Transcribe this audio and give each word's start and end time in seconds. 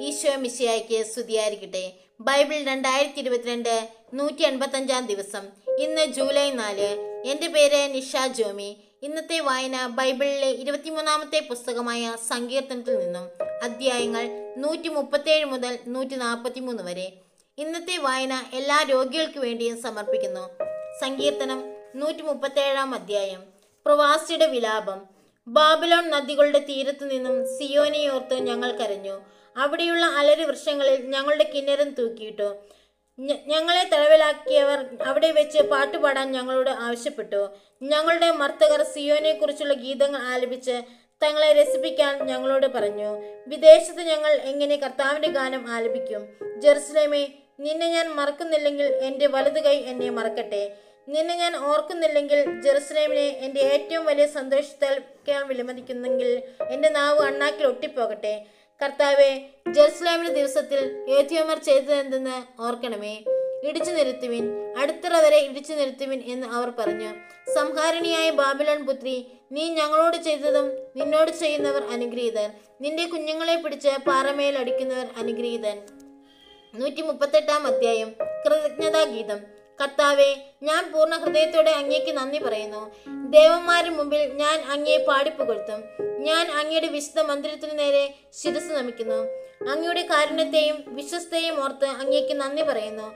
ഈശോ 0.00 0.36
മിശിയായ്ക്ക് 0.36 1.04
സ്തുതിയായിരിക്കട്ടെ. 1.04 1.92
ബൈബിൾ 2.20 2.54
രണ്ടായിരത്തി 2.64 3.18
ഇരുപത്തിരണ്ട് 3.20 3.88
നൂറ്റി 4.14 4.42
എൺപത്തഞ്ചാം 4.42 5.06
ദിവസം. 5.06 5.44
ഇന്ന് 5.78 6.06
ജൂലൈ 6.06 6.50
നാല്. 6.50 6.88
എന്റെ 7.26 7.48
പേര് 7.48 7.94
നിഷ 7.94 8.16
ജോമി. 8.32 8.76
ഇന്നത്തെ 9.02 9.40
വായന 9.40 9.86
ബൈബിളിലെ 9.86 10.50
ഇരുപത്തിമൂന്നാമത്തെ 10.50 11.40
പുസ്തകമായ 11.40 12.16
സങ്കീർത്തനത്തിൽ 12.28 12.98
നിന്നും 12.98 13.28
അധ്യായങ്ങൾ 13.62 14.54
നൂറ്റി 14.56 14.88
മുപ്പത്തേഴ് 14.88 15.44
മുതൽ 15.44 15.78
നൂറ്റി 15.86 16.14
നാൽപ്പത്തി 16.14 16.60
മൂന്ന് 16.60 16.82
വരെ. 16.82 17.12
ഇന്നത്തെ 17.58 17.96
വായന 17.96 18.44
എല്ലാ 18.54 18.82
രോഗികൾക്ക് 18.90 19.38
വേണ്ടിയും 19.38 19.82
സമർപ്പിക്കുന്നു. 19.82 20.48
സങ്കീർത്തനം 21.00 21.64
നൂറ്റി 21.96 22.22
മുപ്പത്തേഴാം 22.22 22.94
അധ്യായം. 22.94 23.42
പ്രവാസിയുടെ 23.86 24.46
വിലാപം. 24.46 25.00
ബാബിലോൺ 25.48 26.10
നദികളുടെ 26.10 26.58
തീരത്തു 26.58 27.04
നിന്നും 27.04 27.58
സിയോനിയോർത്ത് 27.58 28.34
ഞങ്ങൾ 28.34 28.72
കരഞ്ഞു. 28.72 29.35
അവിടെയുള്ള 29.56 30.04
അലരി 30.20 30.44
വൃക്ഷങ്ങളിൽ 30.44 30.96
ഞങ്ങളുടെ 31.14 31.44
കിന്നരം 31.54 31.90
തൂക്കിയിട്ടു. 31.90 32.48
ഞങ്ങളെ 33.52 33.82
തടവിലാക്കിയവർ 33.92 34.78
അവിടെ 35.06 35.32
വെച്ച് 35.32 35.60
പാട്ടുപാടാൻ 35.62 36.32
ഞങ്ങളോട് 36.32 36.70
ആവശ്യപ്പെട്ടു. 36.70 37.42
ഞങ്ങളുടെ 37.82 38.30
മർത്തകർ 38.30 38.82
സിയോനെ 38.94 39.32
കുറിച്ചുള്ള 39.32 39.74
ഗീതങ്ങൾ 39.74 40.22
ആലപിച്ച് 40.34 40.76
തങ്ങളെ 41.22 41.48
രസിപ്പിക്കാൻ 41.52 42.14
ഞങ്ങളോട് 42.30 42.66
പറഞ്ഞു. 42.66 43.10
വിദേശത്ത് 43.46 44.02
ഞങ്ങൾ 44.02 44.32
എങ്ങനെ 44.50 44.76
കർത്താവിന്റെ 44.76 45.28
ഗാനം 45.28 45.62
ആലപിക്കും? 45.76 46.22
ജെറുസലേമേ 46.62 47.22
നിന്നെ 47.60 47.86
ഞാൻ 47.86 48.06
മറക്കുന്നില്ലെങ്കിൽ 48.18 48.88
എന്റെ 49.08 49.26
വലതു 49.26 49.60
കൈ 49.60 49.76
എന്നെ 49.92 50.10
മറക്കട്ടെ. 50.10 50.62
നിന്നെ 51.08 51.34
ഞാൻ 51.36 51.56
ഓർക്കുന്നില്ലെങ്കിൽ 51.70 52.38
ജെറുസലേമിനെ 52.62 53.26
എന്റെ 53.46 53.60
ഏറ്റവും 53.60 54.04
വലിയ 54.04 54.26
സന്തോഷത്താൽ 54.26 54.94
വിലമതിക്കുന്നെങ്കിൽ 55.50 56.30
എന്റെ 56.74 56.88
നാവ് 56.88 57.20
അണ്ണാക്കിൽ 57.28 57.66
ഒട്ടിപ്പോകട്ടെ. 57.66 58.34
കർത്താവെ 58.82 59.50
ജെറുസലേമിന്റെ 59.72 60.32
ദിവസത്തിൽ 60.32 61.06
ഏത്യോമർ 61.08 61.58
ചെയ്തതെന്തെന്ന് 61.58 62.62
ഓർക്കണമേ. 62.62 63.14
ഇടിച്ചു 63.68 63.90
നിരുത്തുവിൻ 63.90 64.44
അടുത്തറ 64.78 65.20
വരെ 65.20 65.38
ഇടിച്ചു 65.38 65.72
നിരുത്തുവിൻ 65.72 66.22
എന്ന് 66.26 66.46
അവർ 66.46 66.70
പറഞ്ഞു. 66.70 67.10
സംഹാരിണിയായ 67.54 68.30
ബാബിലോൺ 68.30 68.86
പുത്രി 68.86 69.26
നീ 69.52 69.68
ഞങ്ങളോട് 69.68 70.16
ചെയ്തതും 70.16 70.66
നിന്നോട് 70.96 71.30
ചെയ്യുന്നവർ 71.30 71.82
അനുഗ്രഹീതൻ 71.84 72.50
നിന്റെ 72.80 73.06
കുഞ്ഞുങ്ങളെ 73.06 73.56
പിടിച്ച് 73.56 73.88
പാറമേൽ 74.06 74.58
അടിക്കുന്നവർ 74.58 75.06
അനുഗ്രഹീതൻ. 75.16 75.78
നൂറ്റി 76.74 77.02
മുപ്പത്തെട്ടാം 77.02 77.66
അധ്യായം 77.66 78.10
കൃതജ്ഞതാ 78.44 79.04
ഗീതം. 79.04 79.55
കർത്താവെ 79.80 80.36
ഞാൻ 80.62 80.92
പൂർണ 80.92 81.16
ഹൃദയത്തോടെ 81.16 81.70
അങ്ങേക്ക് 81.70 82.12
നന്ദി 82.16 82.38
പറയുന്നു. 82.38 82.82
ദേവന്മാരുടെ 83.30 83.94
മുമ്പിൽ 83.96 84.32
ഞാൻ 84.32 84.62
അങ്ങയെ 84.70 84.98
പാടിപ്പുകഴ്ത്തും. 85.08 85.80
ഞാൻ 86.18 86.50
അങ്ങയുടെ 86.50 86.86
വിശുദ്ധ 86.86 87.20
മന്ദിരത്തിനു 87.20 87.74
നേരെ 87.74 88.14
ശിരസ് 88.42 88.70
നമിക്കുന്നു. 88.70 89.18
അങ്ങയുടെ 89.70 90.02
കാരുണ്യത്തെയും 90.02 90.84
വിശ്വസ്തയും 90.86 91.64
ഓർത്ത് 91.64 91.86
അങ്ങേക്ക് 91.86 92.34
നന്ദി 92.34 92.62
പറയുന്നു. 92.62 93.08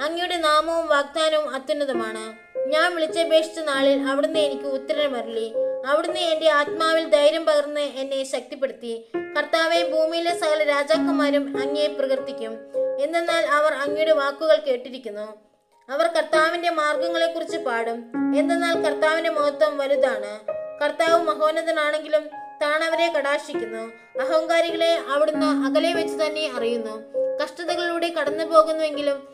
അങ്ങയുടെ 0.00 0.36
നാമവും 0.36 0.86
വാഗ്ദാനവും 0.86 1.50
അത്യുന്നതമാണ്. 1.54 2.24
ഞാൻ 2.66 2.94
വിളിച്ചപേക്ഷിച്ച 2.94 3.58
നാളിൽ 3.58 4.00
അവിടുന്ന് 4.00 4.38
എനിക്ക് 4.38 4.68
ഉത്തരമരളി 4.78 5.54
അവിടുന്ന് 5.86 6.20
എന്റെ 6.20 6.48
ആത്മാവിൽ 6.48 7.08
ധൈര്യം 7.08 7.46
പകർന്ന് 7.46 7.80
എന്നെ 7.80 8.24
ശക്തിപ്പെടുത്തി. 8.24 8.92
കർത്താവെ 9.36 9.80
ഭൂമിയിലെ 9.92 10.38
സകല 10.38 10.64
രാജാക്കന്മാരും 10.64 11.56
അങ്ങയെ 11.62 11.86
പ്രകീർത്തിക്കും. 11.86 12.54
എന്തെന്നാൽ 13.00 13.44
അവർ 13.46 13.72
അങ്ങയുടെ 13.72 14.12
വാക്കുകൾ 14.12 14.56
കേട്ടിരിക്കുന്നു. 14.56 15.53
അവർ 15.90 16.06
കർത്താവിന്റെ 16.06 16.70
മാർഗങ്ങളെക്കുറിച്ച് 16.70 17.56
പാടും. 17.56 18.12
എന്തെന്നാൽ 18.36 18.74
കർത്താവിന്റെ 18.82 19.30
മഹത്വം 19.30 19.78
വലുതാണ്. 19.78 20.40
കർത്താവ് 20.84 21.22
മഹോന്നതനാണെങ്കിലും 21.22 22.26
താണവരെ 22.62 23.12
കടാശിക്കുന്നു 23.18 23.82
അഹങ്കാരികളെ 24.20 24.98
അവിടുന്ന് 25.12 25.66
അകലെ 25.66 25.92
വെച്ച് 25.94 26.24
തന്നെ 26.24 26.50
അറിയുന്നു. 26.56 26.94
കഷ്ടതകളിലൂടെ 27.42 28.08
കടന്നു 28.08 28.44
പോകുന്നുവെങ്കിലും 28.44 29.28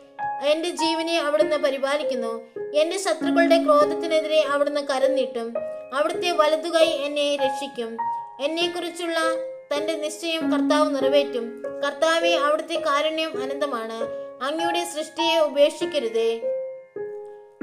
എന്റെ 0.45 0.69
ജീവനെ 0.69 1.19
അവിടുന്ന് 1.19 1.55
പരിപാലിക്കുന്നു. 1.55 2.33
എന്റെ 2.73 2.97
ശത്രുക്കളുടെ 2.97 3.63
ക്രോധത്തിനെതിരെ 3.63 4.45
അവിടുന്ന് 4.51 4.81
കരം 4.81 5.53
അവിടുത്തെ 5.93 6.31
വലതുകൈ 6.31 6.85
എന്നെ 6.85 7.35
രക്ഷിക്കും. 7.35 7.97
എന്നെക്കുറിച്ചുള്ള 8.41 9.17
തന്റെ 9.73 9.93
നിശ്ചയം 9.93 10.51
കർത്താവ് 10.51 10.95
നിറവേറ്റും. 10.95 11.63
കർത്താവെ 11.85 12.29
അവിടുത്തെ 12.29 12.83
കാരുണ്യം 12.85 13.43
അനന്തമാണ്. 13.43 14.30
അങ്ങയുടെ 14.41 14.85
സൃഷ്ടിയെ 14.85 15.39
ഉപേക്ഷിക്കരുതേ. 15.39 16.41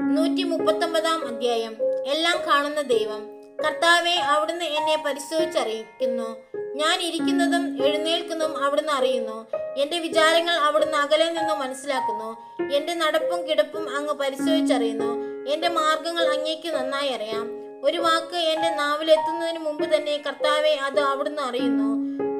നൂറ്റി 0.01 0.43
മുപ്പത്തൊമ്പതാം 0.43 1.27
അധ്യായം. 1.27 1.77
എല്ലാം 2.05 2.47
കാണുന്ന 2.47 2.81
ദൈവം 2.81 3.27
കർത്താവെ 3.65 4.11
അവിടുന്ന് 4.11 4.65
എന്നെ 4.65 5.03
പരിശോധിച്ചറിയിക്കുന്നു. 5.05 6.37
ഞാൻ 6.75 7.01
ഇരിക്കുന്നതും 7.01 7.85
എഴുന്നേൽക്കുന്നതും 7.85 8.63
അവിടുന്ന് 8.63 8.91
അറിയുന്നു. 8.91 9.47
എന്റെ 9.77 9.99
വിചാരങ്ങൾ 9.99 10.53
അവിടുന്ന് 10.53 10.97
അകലെ 10.97 11.25
നിന്നും 11.25 11.59
മനസ്സിലാക്കുന്നു. 11.59 12.37
എന്റെ 12.73 12.93
നടപ്പും 12.93 13.49
കിടപ്പും 13.49 13.95
അങ്ങ് 13.95 14.13
പരിശോധിച്ചറിയുന്നു. 14.13 15.11
എന്റെ 15.49 15.67
മാർഗങ്ങൾ 15.67 16.27
അങ്ങേക്ക് 16.27 16.69
നന്നായി 16.69 17.09
അറിയാം. 17.09 17.47
ഒരു 17.83 17.97
വാക്ക് 17.97 18.35
എന്റെ 18.35 18.69
നാവിലെത്തുന്നതിന് 18.69 19.59
മുമ്പ് 19.59 19.95
തന്നെ 19.95 20.23
കർത്താവെ 20.27 20.69
അത് 20.69 20.99
അവിടുന്ന് 20.99 21.41
അറിയുന്നു. 21.41 21.89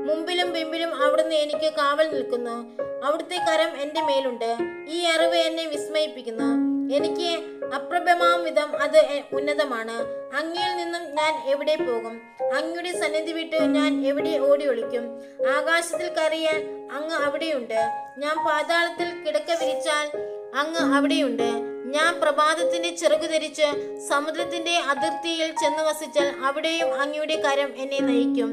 മുമ്പിലും 0.08 0.54
പിമ്പിലും 0.54 1.04
അവിടുന്ന് 1.04 1.36
എനിക്ക് 1.36 1.74
കാവൽ 1.74 2.08
നിൽക്കുന്നു. 2.14 2.89
അവിടുത്തെ 3.04 3.36
കരം 3.36 3.82
എന്റെ 3.82 4.02
മേലുണ്ട്. 4.02 4.58
ഈ 4.88 5.04
അറിവ് 5.04 5.36
എന്നെ 5.36 5.66
വിസ്മയിപ്പിക്കുന്നു. 5.66 6.70
എനിക്ക് 6.96 7.40
അപ്രഭമാം 7.76 8.44
വിധം 8.44 8.82
അത് 8.82 9.22
ഉന്നതമാണ്. 9.34 9.98
അങ്ങയിൽ 10.36 10.78
നിന്നും 10.78 11.16
ഞാൻ 11.16 11.50
എവിടെ 11.50 11.76
പോകും? 11.76 12.22
അങ്ങയുടെ 12.58 12.92
സന്നിധി 12.92 13.32
വിട്ട് 13.32 13.64
ഞാൻ 13.64 14.06
എവിടെ 14.06 14.38
ഓടി 14.38 14.68
ഒളിക്കും? 14.68 15.22
ആകാശത്തിൽ 15.58 16.14
കറിയാൻ 16.14 16.90
അങ്ങ് 16.92 17.16
അവിടെയുണ്ട്. 17.16 17.80
ഞാൻ 18.18 18.36
പാതാളത്തിൽ 18.46 19.24
കിടക്ക 19.24 19.64
വിരിച്ചാൽ 19.64 20.08
അങ്ങ് 20.56 20.96
അവിടെയുണ്ട്. 20.96 21.50
ഞാൻ 21.86 22.20
പ്രഭാതത്തിന്റെ 22.20 22.96
ചിറകു 22.96 23.26
ധരിച്ച് 23.26 24.00
സമുദ്രത്തിന്റെ 24.10 24.78
അതിർത്തിയിൽ 24.78 25.48
ചെന്ന് 25.48 25.84
വസിച്ചാൽ 25.84 26.34
അവിടെയും 26.46 27.02
അങ്ങയുടെ 27.02 27.36
കരം 27.36 27.74
എന്നെ 27.78 28.00
നയിക്കും. 28.00 28.50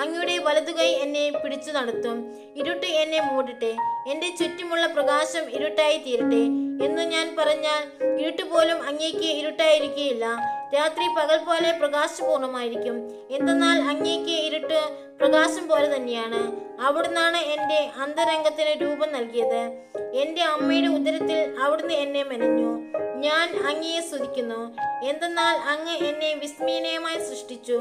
അങ്ങയുടെ 0.00 0.19
വലതുകൈ 0.60 0.88
എന്നെ 1.04 1.22
പിടിച്ചു 1.42 1.70
നടത്തും. 1.70 2.16
ഇരുട്ട് 2.60 2.88
എന്നെ 3.02 3.20
മൂടട്ടെ. 3.28 3.70
എന്റെ 4.12 4.28
ചുറ്റുമുള്ള 4.38 4.84
പ്രകാശം 4.86 5.44
ഇരുട്ടായി 5.56 5.98
തീരട്ടെ. 6.06 6.42
എന്ന് 6.84 7.02
ഞാൻ 7.02 7.36
പറഞ്ഞാൽ 7.38 7.82
ഇരുട്ട് 8.20 8.42
പോലും 8.42 8.82
അങ്ങേക്ക് 8.82 9.26
ഇരുട്ടായിരിക്കുകയില്ല. 9.40 10.24
രാത്രി 10.74 11.06
പകൽ 11.18 11.44
പോലെ 11.44 11.72
പ്രകാശപൂർണമായിരിക്കും. 11.72 12.96
എന്തെന്നാൽ 13.30 13.78
അങ്ങേക്ക് 13.80 14.30
ഇരുട്ട് 14.30 14.80
പ്രകാശം 15.20 15.68
പോലെ 15.68 15.96
തന്നെയാണ്. 15.96 16.40
അവിടുന്നാണ് 16.80 17.36
എന്റെ 17.36 17.90
അന്തരംഗത്തിന് 18.02 18.82
രൂപം 18.82 19.12
നൽകിയത്. 19.12 19.62
എന്റെ 20.14 20.42
അമ്മയുടെ 20.42 20.86
ഉദരത്തിൽ 20.86 21.56
അവിടുന്ന് 21.62 21.94
എന്നെ 21.94 22.22
മെനഞ്ഞു. 22.22 22.70
ഞാൻ 23.16 23.48
അങ്ങയെ 23.66 24.00
സ്തുതിക്കുന്നു. 24.00 24.60
എന്തെന്നാൽ 25.04 25.56
അങ്ങ് 25.56 25.96
എന്നെ 25.96 26.34
വിസ്മയനീയമായി 26.34 27.18
സൃഷ്ടിച്ചു. 27.18 27.80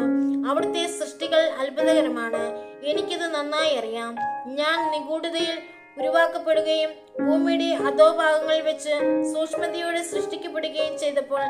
അവിടുത്തെ 0.49 0.87
സൃഷ്ടികൾ 0.87 1.49
അത്ഭുതകരമാണ്. 1.59 2.43
എനിക്കിത് 2.85 3.27
നന്നായി 3.35 3.75
അറിയാം. 3.75 4.15
ഞാൻ 4.45 4.91
നിഗൂഢതയിൽ 4.91 5.78
ഉരുവാക്കപ്പെടുകയും 5.99 6.91
ഭൂമിയുടെ 7.25 7.69
അധോഭാഗങ്ങളിൽ 7.87 8.61
വെച്ച് 8.61 8.93
സൂക്ഷ്മതയോടെ 9.33 10.01
സൃഷ്ടിക്കപ്പെടുകയും 10.01 10.97
ചെയ്തപ്പോൾ 10.97 11.41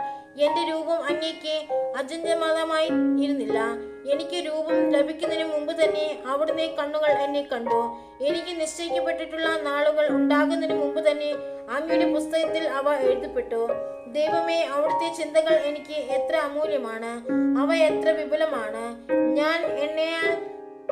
എന്റെ 0.46 0.62
രൂപം 0.72 1.00
അങ്ങേക്ക് 1.10 1.56
അജഞ്ചമതമായി 2.00 2.90
ഇരുന്നില്ല. 3.24 3.60
എനിക്ക് 4.14 4.38
രൂപം 4.48 4.78
ലഭിക്കുന്നതിന് 4.96 5.48
മുമ്പ് 5.54 5.74
തന്നെ 5.82 6.24
അവിടുന്ന് 6.32 6.68
കണ്ണുകൾ 6.80 7.12
എന്നെ 7.26 7.42
കണ്ടു. 7.42 7.80
എനിക്ക് 8.28 8.62
നിശ്ചയിക്കപ്പെട്ടിട്ടുള്ള 8.62 9.50
നാളുകൾ 9.62 10.08
ഉണ്ടാകുന്നതിന് 10.10 10.78
മുമ്പ് 10.80 11.10
തന്നെ 11.10 11.32
അങ്ങയുടെ 11.76 12.14
പുസ്തകത്തിൽ 12.14 12.68
അവ 12.68 12.94
എഴുതപ്പെട്ടു. 12.94 13.62
ദൈവമേ 14.18 14.60
അവിടുത്തെ 14.76 15.24
ചിന്തകൾ 15.24 15.54
എനിക്ക് 15.70 15.98
എത്ര 16.18 16.36
അമൂല്യമാണ്. 16.36 17.12
അവ 17.62 17.74
എത്ര 17.90 18.10
വിപുലമാണ്. 18.10 18.86
ഞാൻ 19.40 19.60
എണ്ണയാൽ 19.86 20.30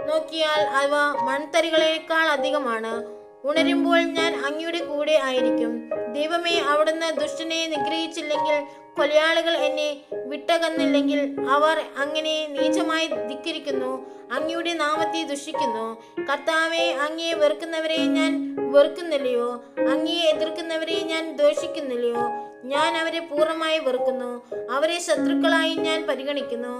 നോക്കിയാൽ 0.09 0.61
അവ 0.81 0.95
മൺതരികളേക്കാൾ 1.29 2.27
അധികമാണ്. 2.27 3.16
ഉണരുമ്പോൾ 3.43 3.99
ഞാൻ 3.99 4.35
അങ്ങയുടെ 4.45 4.79
കൂടെ 4.79 5.15
ആയിരിക്കും. 5.23 5.89
ദൈവമേ 6.13 6.59
അവിടുന്ന് 6.59 7.17
ദുഷ്ടനെ 7.21 7.67
നിഗ്രഹിച്ചില്ലെങ്കിൽ 7.67 8.55
കൊലയാളികൾ 8.97 9.57
എന്നെ 9.57 9.97
വിട്ടകന്നില്ലെങ്കിൽ 10.25 11.35
അവർ 11.49 11.77
അങ്ങനെ 11.97 12.47
നീചമായി 12.47 13.07
ധിക്കരിക്കുന്നു 13.07 14.05
അങ്ങയുടെ 14.31 14.73
നാമത്തെ 14.73 15.23
ദുഷിക്കുന്നു. 15.23 16.01
കർത്താവെ 16.31 16.85
അങ്ങയെ 16.93 17.33
വെറുക്കുന്നവരെ 17.33 17.97
ഞാൻ 17.97 18.55
വെറുക്കുന്നില്ലയോ? 18.71 19.63
അങ്ങയെ 19.91 20.21
എതിർക്കുന്നവരെ 20.21 20.99
ഞാൻ 21.01 21.35
ദോഷിക്കുന്നില്ലയോ 21.35 22.25
ഞാൻ 22.63 22.97
അവരെ 22.97 23.19
പൂർണമായി 23.19 23.79
വെറുക്കുന്നു. 23.79 24.31
അവരെ 24.71 24.99
ശത്രുക്കളായി 24.99 25.73
ഞാൻ 25.75 26.07
പരിഗണിക്കുന്നു. 26.07 26.73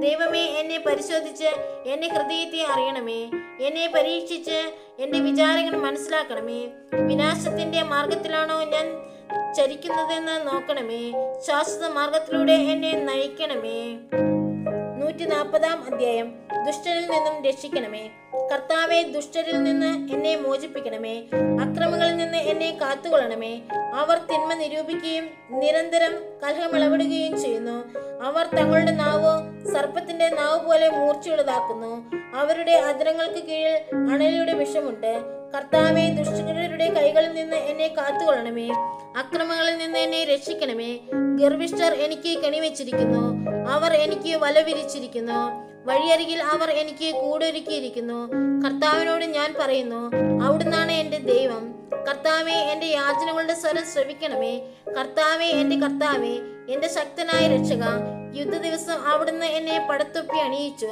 ദൈവമേ 0.00 0.44
എന്നെ 0.60 0.78
പരിശോധിച്ച് 0.78 1.50
എന്റെ 1.86 2.08
ഹൃദയത്തെ 2.08 2.60
അറിയണമേ. 2.72 3.20
എന്നെ 3.60 3.92
പരീക്ഷിച്ച് 3.94 4.58
എന്റെ 4.98 5.18
വിചാരങ്ങൾ 5.18 5.78
മനസ്സിലാക്കണമേ. 5.78 6.60
വിനാശത്തിന്റെ 7.06 7.82
മാർഗത്തിലാണോ 7.82 8.64
ഞാൻ 8.64 8.86
ചരിക്കുന്നതെന്ന് 9.56 10.46
നോക്കണമേ. 10.46 11.12
ശാശ്വത 11.46 11.90
മാർഗത്തിലൂടെ 11.90 12.52
എന്നെ 12.52 12.92
നയിക്കണമേ. 12.92 13.98
നൂറ്റി 15.00 15.24
നാൽപ്പതാം 15.24 15.94
അധ്യായം. 15.94 16.34
ദുഷ്ടരിൽ 16.66 17.10
നിന്നും 17.10 17.44
രക്ഷിക്കണമേ. 17.44 18.10
കർത്താവെ 18.52 19.02
ദുഷ്ടരിൽ 19.02 19.62
നിന്ന് 19.62 20.12
എന്നെ 20.12 20.36
മോചിപ്പിക്കണമേ. 20.36 21.20
അക്രമങ്ങളിൽ 21.34 22.16
നിന്ന് 22.16 22.38
എന്നെ 22.38 22.78
കാത്തുകൊള്ളണമേ. 22.80 23.60
അവർ 23.94 24.18
തിന്മ 24.18 24.54
നിരൂപിക്കുകയും 24.54 25.30
നിരന്തരം 25.50 26.14
കലഹമിളവിടുകയും 26.42 27.40
ചെയ്യുന്നു. 27.40 27.84
അവർ 28.22 28.46
തങ്ങളുടെ 28.46 28.90
നാവ് 28.90 29.64
സർപ്പത്തിന്റെ 29.72 30.28
നാവ് 30.28 30.66
പോലെ 30.66 30.88
മൂർച്ചയുള്ളതാക്കുന്നു. 30.88 32.10
അവരുടെ 32.34 32.72
അതിരങ്ങൾക്ക് 32.72 33.46
കീഴിൽ 33.46 33.96
അണലിയുടെ 34.12 34.52
വിഷമുണ്ട്. 34.52 35.41
കർത്താവെ 35.54 36.04
ദുഷ്ടരുടെ 36.18 36.88
കൈകളിൽ 36.88 37.32
നിന്ന് 37.32 37.56
എന്നെ 37.56 37.88
കാത്തുകൊള്ളണമേ. 37.88 38.68
അക്രമങ്ങളിൽ 39.16 39.76
നിന്ന് 39.76 39.98
എന്നെ 39.98 40.24
രക്ഷിക്കണമേ. 40.24 40.98
ഗർഭിഷ്ഠർ 41.36 41.92
എനിക്ക് 41.92 42.44
കെണിവെച്ചിരിക്കുന്നു. 42.44 43.24
അവർ 43.70 43.92
എനിക്ക് 43.92 44.36
വല 44.36 44.60
വിരിച്ചിരിക്കുന്നു 44.60 45.38
വഴിയരികിൽ 45.84 46.42
അവർ 46.42 46.70
എനിക്ക് 46.70 47.14
കൂടൊരുക്കിയിരിക്കുന്നു. 47.14 48.18
കർത്താവിനോട് 48.64 49.24
ഞാൻ 49.24 49.54
പറയുന്നു 49.60 50.10
അവിടുന്നാണ് 50.44 50.92
എന്റെ 50.92 51.18
ദൈവം. 51.18 51.64
കർത്താവെ 52.08 52.52
എന്റെ 52.52 52.86
യാചനകളുടെ 52.86 53.54
സ്വരം 53.54 53.84
ശ്രവിക്കണമേ. 53.84 54.60
കർത്താവെ 54.98 55.44
എന്റെ 55.44 55.76
കർത്താവെ 55.76 56.34
എന്റെ 56.72 56.88
ശക്തനായ 56.88 57.48
രക്ഷക 57.48 57.84
യുദ്ധ 58.34 58.56
ദിവസം 58.56 59.06
അവിടുന്ന് 59.06 59.46
എന്നെ 59.46 59.86
പടത്തൊപ്പി 59.90 60.38
അണിയിച്ചു. 60.38 60.90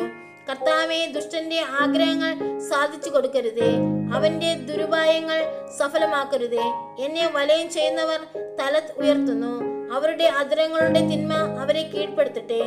കർത്താവെ 0.51 1.07
ദുഷ്ടന്റെ 1.15 1.61
ആഗ്രഹങ്ങൾ 1.81 2.59
സാധിച്ചു 2.59 3.11
കൊടുക്കരുതേ. 3.11 3.75
അവന്റെ 4.15 4.55
ദുരുപായങ്ങൾ 4.55 5.45
സഫലമാക്കരുതേ. 5.79 6.63
എന്നെ 6.99 7.31
വലയം 7.33 7.71
ചെയ്യുന്നവർ 7.71 8.21
തല 8.61 8.81
ഉയർത്തുന്നു. 8.97 9.53
അവരുടെ 9.95 10.25
അതിരങ്ങളുടെ 10.25 11.01
തിന്മ 11.01 11.33
അവരെ 11.35 11.83
കീഴ്പ്പെടുത്തട്ടെ. 11.83 12.63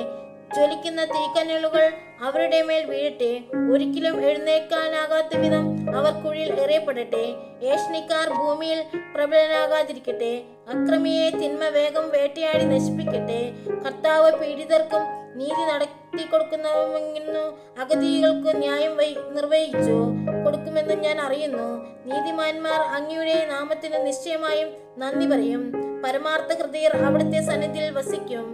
ജ്വലിക്കുന്ന 0.54 1.06
തീക്കനലുകൾ 1.06 1.94
അവരുടെ 2.22 2.62
മേൽ 2.62 2.86
വീഴട്ടെ. 2.86 3.42
ഒരിക്കലും 3.72 4.26
എഴുന്നേൽക്കാനാകാത്ത 4.26 5.38
വിധം 5.38 5.96
അവർ 5.98 6.14
കുഴിയിൽ 6.14 6.60
എറിയപ്പെടട്ടെ. 6.60 7.34
ഏഷണിക്കാർ 7.64 8.30
ഭൂമിയിൽ 8.30 8.84
പ്രബലനാകാതിരിക്കട്ടെ 9.16 10.44
അക്രമിയെ 10.68 11.30
തിന്മ 11.30 11.64
വേഗം 11.64 12.10
വേട്ടയാടി 12.10 12.64
നശിപ്പിക്കട്ടെ. 12.64 13.52
കർത്താവ് 13.86 14.32
പീഡിതർക്കും 14.32 15.23
നീതി 15.36 15.64
നടത്തി 15.72 16.24
കൊടുക്കുന്നവന്നു 16.24 17.44
അഗതികൾക്ക് 17.82 18.58
ന്യായം 18.58 18.98
നിർവഹിച്ചു? 19.36 19.96
കൊടുക്കുമെന്ന് 20.46 20.94
ഞാൻ 20.94 21.22
അറിയുന്നു. 21.22 21.66
നീതിമാന്മാർ 22.06 22.80
അങ്ങയുടെ 22.98 23.46
നാമത്തിന് 23.46 24.06
നിശ്ചയമായും 24.06 24.70
നന്ദി 24.98 25.26
പറയും. 25.26 25.64
പരമാർത്ഥ 26.04 26.54
ഹൃദയർ 26.62 26.96
അവിടുത്തെ 26.96 27.42
സന്നിധിയിൽ 27.42 27.92
വസിക്കും. 27.92 28.48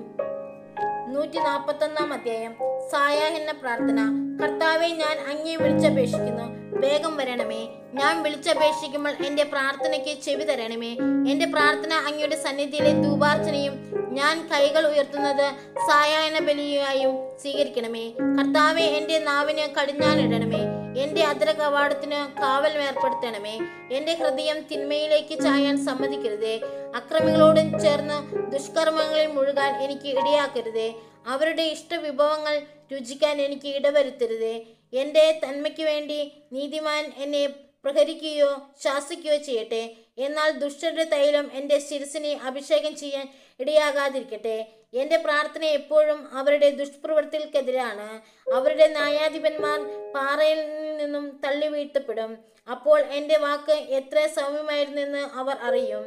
നൂറ്റി 1.14 1.38
നാൽപ്പത്തി 1.38 1.86
ഒന്നാം 1.86 2.14
അധ്യായം 2.14 2.56
സായാഹ്ന 2.92 3.52
പ്രാർത്ഥന. 3.52 4.00
കർത്താവെ 4.42 4.88
ഞാൻ 4.88 5.18
അങ്ങേ 5.32 5.56
വിളിച്ചപേക്ഷിക്കുന്നു. 5.56 6.46
വേഗം 6.80 7.18
വരണമേ. 7.18 7.68
ഞാൻ 7.94 8.24
വിളിച്ചപേക്ഷിക്കുമ്പോൾ 8.24 9.14
എന്റെ 9.26 9.44
പ്രാർത്ഥനയ്ക്ക് 9.44 10.22
ചെവി 10.22 10.44
തരണമേ. 10.44 10.92
എന്റെ 11.32 11.46
പ്രാർത്ഥന 11.46 11.94
അങ്ങയുടെ 11.94 12.36
സന്നിധിയിലെ 12.36 13.02
ധൂപാർച്ചനയും 13.02 13.76
ഞാൻ 14.10 14.50
കൈകൾ 14.54 14.88
ഉയർത്തുന്നത് 14.88 15.54
സായാഹ്ന 15.88 16.40
ബലിയായും 16.40 17.40
സ്വീകരിക്കണമേ. 17.42 18.10
കർത്താവെ 18.10 18.82
എന്റെ 18.82 19.20
നാവിന് 19.20 19.76
കടിഞ്ഞാനിടണമേ 19.82 20.79
എന്റെ 20.98 21.24
അതിര 21.24 21.52
കവാടത്തിന് 21.52 22.42
കാവൽ 22.42 22.78
ഏർപ്പെടുത്തണമേ 22.78 23.60
എന്റെ 23.92 24.14
ഹൃദയം 24.14 24.60
തിന്മയിലേക്ക് 24.72 25.44
ചായാൻ 25.44 25.86
സമ്മതിക്കരുതേ. 25.86 26.60
അക്രമികളോട് 26.96 27.80
ചേർന്ന് 27.80 28.36
ദുഷ്കർമ്മങ്ങളിൽ 28.52 29.28
മുഴുകാൻ 29.28 29.84
എനിക്ക് 29.84 30.08
ഇടയാക്കരുതേ. 30.08 30.94
അവരുടെ 31.28 31.64
ഇഷ്ടവിഭവങ്ങൾ 31.64 32.62
രുചിക്കാൻ 32.92 33.42
എനിക്ക് 33.42 33.68
ഇടവരുത്തരുതേ. 33.68 34.66
എന്റെ 34.94 35.40
തന്മയ്ക്ക് 35.44 35.84
വേണ്ടി 35.84 36.34
നീതിമാൻ 36.52 37.12
എന്നെ 37.18 37.48
പ്രഹരിക്കുകയോ 37.86 38.70
ശാസിക്കുകയോ 38.84 39.38
ചെയ്യട്ടെ. 39.38 39.94
എന്നാൽ 40.18 40.52
ദുഷ്ടരുടെ 40.52 41.04
തൈലം 41.04 41.52
എന്റെ 41.54 41.80
ശിരസിനെ 41.80 42.40
അഭിഷേകം 42.44 42.96
ചെയ്യാൻ 42.96 43.30
ഇടയാകാതിരിക്കട്ടെ. 43.60 44.79
എന്റെ 44.94 45.18
പ്രാർത്ഥന 45.18 45.64
എപ്പോഴും 45.64 46.30
അവരുടെ 46.34 46.70
ദുഷ്പ്രവൃത്തികൾക്കെതിരാണ്. 46.70 48.08
അവരുടെ 48.54 48.88
ന്യായാധിപന്മാർ 48.88 49.80
പാറയിൽ 50.16 50.62
നിന്നും 50.98 51.42
തള്ളി 51.46 51.68
വീഴ്ത്തപ്പെടും 51.68 52.32
അപ്പോൾ 52.72 53.00
എന്റെ 53.02 53.38
വാക്ക് 53.38 53.72
എത്ര 53.72 54.28
സൗമ്യമായിരുന്നെന്ന് 54.28 55.18
അവർ 55.18 55.58
അറിയും. 55.62 56.04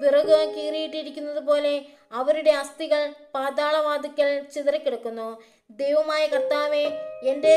വിറക് 0.00 0.54
കീറിയിട്ടിരിക്കുന്നത് 0.54 1.38
പോലെ 1.38 1.74
അവരുടെ 2.12 2.50
അസ്ഥികൾ 2.50 3.02
പാതാളവാതുക്കൽ 3.34 4.42
ചിതറിക്കിടക്കുന്നു. 4.54 5.28
ദൈവമായ 5.70 6.26
കർത്താവെ 6.26 6.84
എന്റെ 7.22 7.54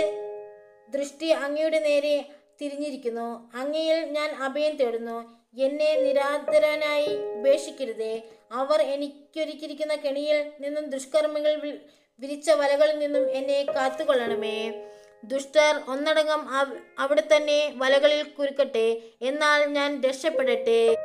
ദൃഷ്ടി 0.89 1.29
അങ്ങയുടെ 1.29 1.79
നേരെ 1.79 2.25
തിരിഞ്ഞിരിക്കുന്നു. 2.61 3.51
അങ്ങയിൽ 3.55 4.05
ഞാൻ 4.05 4.29
അഭയം 4.41 4.75
തേടുന്നു. 4.77 5.17
എന്നെ 5.65 5.95
നിരാതരനായി 5.95 7.07
ഉപേക്ഷിക്കരുതേ. 7.39 8.13
അവർ 8.51 8.81
എനിക്കൊരുക്കിയിരിക്കുന്ന 8.81 9.95
കെണിയിൽ 9.95 10.51
നിന്നും 10.59 10.85
ദുഷ്കർമ്മികൾ 10.85 11.79
വിരിച്ച 12.19 12.51
വലകളിൽ 12.51 12.99
നിന്നും 12.99 13.31
എന്നെ 13.31 13.65
കാത്തുകൊള്ളണമേ. 13.75 14.87
ദുഷ്ടർ 15.23 15.81
ഒന്നടങ്കം 15.87 16.49
അവ- 16.49 16.77
അവിടെ 16.99 17.23
തന്നെ 17.35 17.73
വലകളിൽ 17.75 18.23
കുരുക്കട്ടെ 18.23 19.01
എന്നാൽ 19.21 19.65
ഞാൻ 19.65 20.01
രക്ഷപ്പെടട്ടെ. 20.01 20.97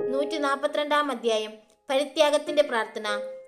നൂറ്റി 0.00 0.36
നാൽപ്പത്തിരണ്ടാം 0.36 1.10
അധ്യായം. 1.10 1.52
പരിത്യാഗത്തിന്റെ 1.90 2.62
പ്രാർത്ഥന. 2.62 3.06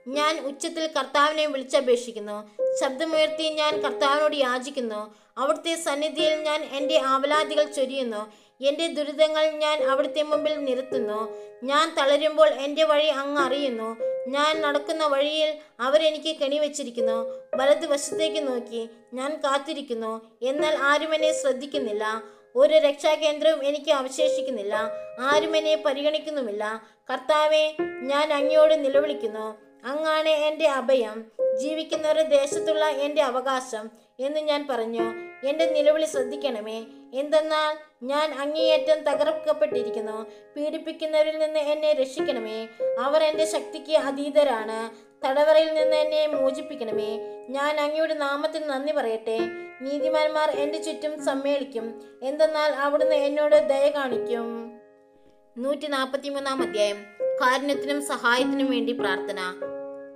ഞാൻ 0.08 0.40
ഉച്ചത്തിൽ 0.40 0.90
കർത്താവിനെ 0.98 1.46
വിളിച്ചപേക്ഷിക്കുന്നു. 1.46 2.50
ശബ്ദമുയർത്തി 2.80 3.48
ഞാൻ 3.48 3.80
കർത്താവിനോട് 3.80 4.36
യാചിക്കുന്നു. 4.36 5.14
അവിടുത്തെ 5.38 5.74
സന്നിധിയിൽ 5.74 6.34
ഞാൻ 6.34 6.62
എന്റെ 6.62 7.00
ആവലാദികൾ 7.04 7.70
ചൊരിയുന്നു. 7.72 8.32
എന്റെ 8.62 8.86
ദുരിതങ്ങൾ 8.86 9.50
ഞാൻ 9.50 9.82
അവിടുത്തെ 9.82 10.22
മുമ്പിൽ 10.22 10.64
നിർത്തുന്നു 10.64 11.20
ഞാൻ 11.62 11.94
തളരുമ്പോൾ 11.98 12.48
എന്റെ 12.48 12.84
വഴി 12.84 13.06
അങ്ങ് 13.06 13.42
അറിയുന്നു. 13.42 13.96
ഞാൻ 14.28 14.60
നടക്കുന്ന 14.60 15.06
വഴിയിൽ 15.06 15.54
അവരെനിക്ക് 15.80 16.36
കെണിവെച്ചിരിക്കുന്നു. 16.36 17.18
വലതുവശത്തേക്ക് 17.54 18.48
നോക്കി 18.48 18.88
ഞാൻ 19.14 19.40
കാത്തിരിക്കുന്നു. 19.44 20.12
എന്നാൽ 20.42 20.76
ആരും 20.78 21.14
എന്നെ 21.14 21.32
ശ്രദ്ധിക്കുന്നില്ല. 21.32 22.22
ഒരു 22.56 22.74
രക്ഷാകേന്ദ്രവും 22.74 23.66
എനിക്ക് 23.66 23.90
അവശേഷിക്കുന്നില്ല. 23.90 24.90
ആരും 25.20 25.56
എന്നെ 25.56 25.76
പരിഗണിക്കുന്നുമില്ല. 25.76 26.82
കർത്താവെ 27.12 27.76
ഞാൻ 28.02 28.32
അങ്ങയോട് 28.32 28.84
നിലവിളിക്കുന്നു. 28.84 29.46
അങ്ങാണ് 29.84 30.28
എന്റെ 30.28 30.66
അഭയം. 30.68 31.24
ജീവിക്കുന്നവരുടെ 31.58 32.22
ദേശത്തുള്ള 32.22 32.84
എന്റെ 32.84 33.22
അവകാശം. 33.22 33.90
എന്ന് 34.26 34.40
ഞാൻ 34.40 34.66
പറഞ്ഞു. 34.70 35.32
എന്റെ 35.46 35.66
നിലവിളി 35.66 36.04
ശ്രദ്ധിക്കണമേ. 36.04 36.84
എന്തെന്നാൽ 37.14 37.76
ഞാൻ 38.02 38.34
അങ്ങേയറ്റം 38.34 39.12
തകർക്കപ്പെട്ടിരിക്കുന്നു. 39.12 40.26
പീഡിപ്പിക്കുന്നവരിൽ 40.56 41.38
നിന്ന് 41.38 41.58
എന്നെ 41.58 41.92
രക്ഷിക്കണമേ. 41.92 42.68
അവർ 43.00 43.22
എന്റെ 43.22 43.44
ശക്തിക്ക് 43.44 43.92
അതീതരാണ്. 43.92 45.12
തടവറയിൽ 45.26 45.74
നിന്ന് 45.74 45.96
എന്നെ 45.96 46.26
മോചിപ്പിക്കണമേ. 46.26 47.18
ഞാൻ 47.48 47.80
അങ്ങയുടെ 47.80 48.14
നാമത്തിൽ 48.14 48.66
നന്ദി 48.66 48.92
പറയട്ടെ. 48.92 49.38
നീതിമാന്മാർ 49.80 50.50
എന്റെ 50.50 50.82
ചുറ്റും 50.82 51.24
സമ്മേളിക്കും. 51.24 52.02
എന്തെന്നാൽ 52.22 52.72
അവിടുന്ന് 52.72 53.16
എന്നോട് 53.16 53.68
ദയ 53.68 53.90
കാണിക്കും. 53.90 54.72
നൂറ്റി 55.58 55.86
നാൽപ്പത്തി 55.86 56.28
മൂന്നാം 56.28 56.62
അധ്യായം. 56.62 57.06
കാരുണ്യത്തിനും 57.40 58.02
സഹായത്തിനും 58.02 58.70
വേണ്ടി 58.70 58.92
പ്രാർത്ഥന. 58.92 59.38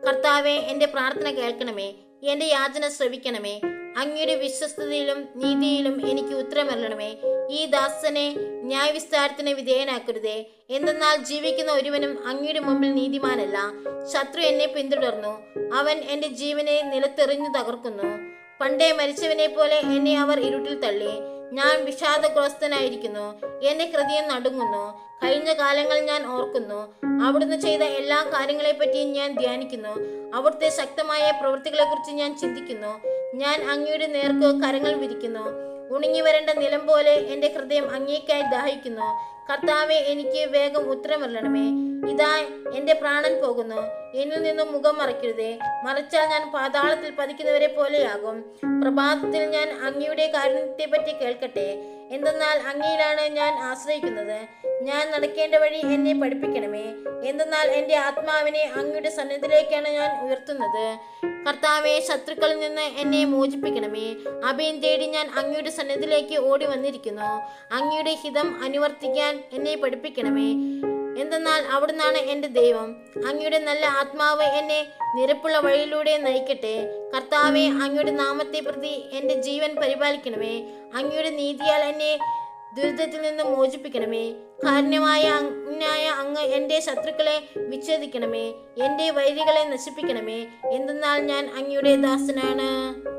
കർത്താവെ 0.08 0.50
എന്റെ 0.50 0.86
പ്രാർത്ഥന 0.86 1.30
കേൾക്കണമേ. 1.30 1.94
എന്റെ 2.22 2.46
യാചന 2.46 2.88
ശ്രവിക്കണമേ. 2.88 3.60
അങ്ങയുടെ 3.96 4.34
വിശ്വസ്തതയിലും 4.34 5.28
നീതിയിലും 5.36 6.08
എനിക്ക് 6.08 6.34
ഉത്തരമല്ലണമേ 6.34 7.16
ഈ 7.50 7.66
ദാസനെ 7.66 8.34
ന്യായവിസ്താരത്തിന് 8.38 9.50
വിധേയനാക്കരുതേ. 9.50 10.44
എന്തെന്നാൽ 10.70 11.16
ജീവിക്കുന്ന 11.16 11.72
ഒരുവനും 11.72 12.26
അങ്ങയുടെ 12.26 12.58
മുമ്പിൽ 12.58 12.92
നീതിമാനല്ല. 12.92 13.58
ശത്രു 14.12 14.40
എന്നെ 14.40 14.66
പിന്തുടർന്നു. 14.66 15.42
അവൻ 15.74 15.98
എന്റെ 15.98 16.28
ജീവനെ 16.28 16.82
നിലത്തെറിഞ്ഞു 16.82 17.48
തകർക്കുന്നു. 17.58 18.36
പണ്ടേ 18.60 18.92
മരിച്ചവനെ 18.92 19.46
പോലെ 19.46 19.78
എന്നെ 19.78 20.20
അവർ 20.20 20.40
ഇരുട്ടിൽ 20.40 20.80
തള്ളി. 20.80 21.36
ഞാൻ 21.52 21.84
വിഷാദഗ്രസ്തനായിരിക്കുന്നു. 21.84 23.26
എന്റെ 23.60 23.84
ഹൃദയം 23.84 24.28
നടുങ്ങുന്നു. 24.28 25.06
കഴിഞ്ഞ 25.24 25.52
കാലങ്ങൾ 25.52 26.00
ഞാൻ 26.00 26.26
ഓർക്കുന്നു. 26.26 26.94
അവിടുന്ന് 27.26 27.60
ചെയ്ത 27.60 27.82
എല്ലാ 27.82 28.24
കാര്യങ്ങളെപ്പറ്റിയും 28.24 29.12
ഞാൻ 29.12 29.38
ധ്യാനിക്കുന്നു. 29.38 29.94
അവിടുത്തെ 30.36 30.68
ശക്തമായ 30.68 31.32
പ്രവൃത്തികളെക്കുറിച്ച് 31.40 32.10
ഞാൻ 32.10 32.38
ചിന്തിക്കുന്നു. 32.38 33.15
ഞാൻ 33.34 33.70
അങ്ങയുടെ 33.70 34.06
നേർക്ക് 34.06 34.60
കരങ്ങൾ 34.62 34.92
വിരിക്കുന്നു. 34.92 35.44
ഉണങ്ങി 35.94 36.20
വരേണ്ട 36.20 36.50
നിലം 36.50 36.86
പോലെ 36.86 37.14
എന്റെ 37.14 37.48
ഹൃദയം 37.48 37.90
അങ്ങേക്കായി 37.94 38.42
ദാഹിക്കുന്നു. 38.42 39.08
കർത്താവെ 39.50 39.94
എനിക്ക് 39.94 40.50
വേഗം 40.50 40.90
ഉത്തരമല്ലണമേ 40.90 41.66
ഇതാ 42.10 42.36
എന്റെ 42.74 42.92
പ്രാണൻ 42.92 43.40
പോകുന്നു. 43.42 43.80
എന്നിൽ 44.14 44.42
നിന്നും 44.42 44.72
മുഖം 44.72 44.98
മറയ്ക്കരുതേ. 44.98 45.58
മറിച്ചാൽ 45.84 46.26
ഞാൻ 46.26 46.50
പാതാളത്തിൽ 46.50 47.10
പതിക്കുന്നവരെ 47.10 47.66
പോലെയാകും. 47.66 48.44
പ്രഭാതത്തിൽ 48.82 49.44
ഞാൻ 49.44 49.70
അങ്ങയുടെ 49.70 50.30
കാരുണ്യത്തെ 50.34 50.86
പറ്റി 50.86 51.12
കേൾക്കട്ടെ. 51.12 51.68
എന്തെന്നാൽ 52.10 52.58
അങ്ങയിലാണ് 52.70 53.20
ഞാൻ 53.20 53.52
ആശ്രയിക്കുന്നത്. 53.58 54.38
ഞാൻ 54.82 55.10
നടക്കേണ്ട 55.10 55.54
വഴി 55.54 55.78
എന്നെ 55.78 56.14
പഠിപ്പിക്കണമേ. 56.14 56.84
എന്തെന്നാൽ 57.24 57.70
എന്റെ 57.70 57.96
ആത്മാവിനെ 57.96 58.72
അങ്ങയുടെ 58.76 59.08
സന്നിധിയിലേക്കാണ് 59.08 59.88
ഞാൻ 59.88 60.26
ഉയർത്തുന്നത്. 60.26 60.98
കർത്താവെ 61.48 62.00
ശത്രുക്കളിൽ 62.08 62.58
നിന്ന് 62.58 62.82
എന്നെ 62.82 63.24
മോചിപ്പിക്കണമേ. 63.24 64.14
അഭയം 64.44 64.80
തേടി 64.80 65.06
ഞാൻ 65.06 65.30
അങ്ങയുടെ 65.36 65.70
സന്നിധിയിലേക്ക് 65.70 66.38
ഓടി 66.38 66.66
വന്നിരിക്കുന്നു. 66.66 67.28
അങ്ങയുടെ 67.74 68.14
ഹിതം 68.14 68.62
അനുവർത്തിക്കാൻ 68.62 69.42
എന്നെ 69.52 69.76
പഠിപ്പിക്കണമേ. 69.76 70.50
എന്തെന്നാൽ 71.22 71.62
അവിടുന്നാണ് 71.62 72.18
എന്റെ 72.18 72.48
ദൈവം. 72.48 72.96
അങ്ങയുടെ 73.26 73.58
നല്ല 73.58 73.86
ആത്മാവ് 73.86 74.42
എന്നെ 74.42 74.86
നിരപ്പുള്ള 75.14 75.58
വഴിയിലൂടെ 75.58 76.16
നയിക്കട്ടെ. 76.16 76.74
കർത്താവെ 77.16 77.64
അങ്ങയുടെ 77.66 78.10
നാമത്തെ 78.10 78.60
പ്രതി 78.60 79.04
എന്റെ 79.12 79.34
ജീവൻ 79.34 79.74
പരിപാലിക്കണമേ. 79.74 80.64
അങ്ങയുടെ 80.94 81.30
നീതിയാൽ 81.30 81.84
എന്നെ 81.84 82.18
ദുരിതത്തിൽ 82.76 83.22
നിന്ന് 83.22 83.44
മോചിപ്പിക്കണമേ. 83.44 84.32
കാരുണ്യമായ 84.64 85.22
അങ്ങായ 85.22 86.06
അങ്ങ് 86.06 86.40
എന്റെ 86.40 86.80
ശത്രുക്കളെ 86.80 87.42
വിച്ഛേദിക്കണമേ. 87.56 88.50
എന്റെ 88.84 89.10
വൈരികളെ 89.10 89.64
നശിപ്പിക്കണമേ. 89.68 90.46
എന്തെന്നാൽ 90.72 91.20
ഞാൻ 91.20 91.50
അങ്ങയുടെ 91.56 91.96
ദാസനാണ്. 91.96 93.15